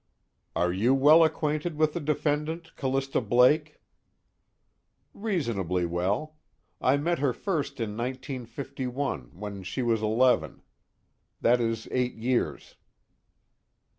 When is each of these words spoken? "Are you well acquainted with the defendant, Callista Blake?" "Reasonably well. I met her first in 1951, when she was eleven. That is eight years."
"Are 0.55 0.73
you 0.73 0.95
well 0.95 1.23
acquainted 1.23 1.75
with 1.77 1.93
the 1.93 1.99
defendant, 1.99 2.75
Callista 2.75 3.21
Blake?" 3.21 3.79
"Reasonably 5.13 5.85
well. 5.85 6.37
I 6.81 6.97
met 6.97 7.19
her 7.19 7.33
first 7.33 7.79
in 7.79 7.95
1951, 7.95 9.37
when 9.39 9.61
she 9.61 9.83
was 9.83 10.01
eleven. 10.01 10.63
That 11.39 11.61
is 11.61 11.87
eight 11.91 12.15
years." 12.15 12.77